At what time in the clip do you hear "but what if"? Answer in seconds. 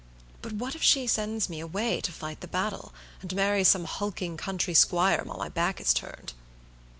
0.41-0.81